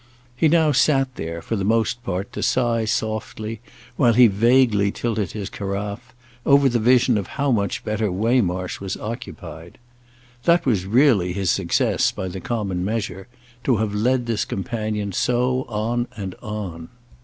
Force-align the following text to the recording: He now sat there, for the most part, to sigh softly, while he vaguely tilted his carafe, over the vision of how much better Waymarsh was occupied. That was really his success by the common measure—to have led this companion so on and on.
He 0.35 0.47
now 0.47 0.71
sat 0.71 1.13
there, 1.13 1.43
for 1.43 1.55
the 1.55 1.63
most 1.63 2.03
part, 2.03 2.33
to 2.33 2.41
sigh 2.41 2.85
softly, 2.85 3.61
while 3.97 4.13
he 4.13 4.25
vaguely 4.25 4.89
tilted 4.91 5.33
his 5.33 5.47
carafe, 5.47 6.15
over 6.43 6.67
the 6.67 6.79
vision 6.79 7.19
of 7.19 7.27
how 7.37 7.51
much 7.51 7.83
better 7.83 8.11
Waymarsh 8.11 8.79
was 8.81 8.97
occupied. 8.97 9.77
That 10.45 10.65
was 10.65 10.87
really 10.87 11.33
his 11.33 11.51
success 11.51 12.11
by 12.11 12.29
the 12.29 12.41
common 12.41 12.83
measure—to 12.83 13.77
have 13.77 13.93
led 13.93 14.25
this 14.25 14.43
companion 14.43 15.11
so 15.11 15.65
on 15.69 16.07
and 16.17 16.33
on. 16.41 16.89